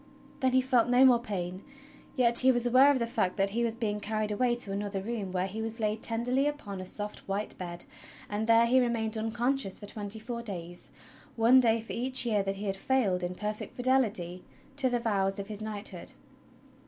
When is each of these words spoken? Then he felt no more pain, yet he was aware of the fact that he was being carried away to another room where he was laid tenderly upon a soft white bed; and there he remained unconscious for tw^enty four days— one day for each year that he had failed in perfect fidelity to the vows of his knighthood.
Then 0.39 0.53
he 0.53 0.61
felt 0.61 0.89
no 0.89 1.05
more 1.05 1.19
pain, 1.19 1.61
yet 2.15 2.39
he 2.39 2.51
was 2.51 2.65
aware 2.65 2.89
of 2.89 2.97
the 2.97 3.05
fact 3.05 3.37
that 3.37 3.51
he 3.51 3.63
was 3.63 3.75
being 3.75 3.99
carried 3.99 4.31
away 4.31 4.55
to 4.55 4.71
another 4.71 4.99
room 4.99 5.31
where 5.31 5.45
he 5.45 5.61
was 5.61 5.79
laid 5.79 6.01
tenderly 6.01 6.47
upon 6.47 6.81
a 6.81 6.87
soft 6.87 7.19
white 7.27 7.55
bed; 7.59 7.85
and 8.27 8.47
there 8.47 8.65
he 8.65 8.79
remained 8.79 9.15
unconscious 9.15 9.77
for 9.77 9.85
tw^enty 9.85 10.19
four 10.19 10.41
days— 10.41 10.89
one 11.45 11.59
day 11.59 11.79
for 11.81 11.93
each 11.93 12.25
year 12.25 12.41
that 12.41 12.55
he 12.55 12.65
had 12.65 12.77
failed 12.77 13.21
in 13.21 13.35
perfect 13.35 13.75
fidelity 13.75 14.43
to 14.75 14.89
the 14.89 14.97
vows 14.99 15.37
of 15.37 15.49
his 15.49 15.61
knighthood. 15.61 16.13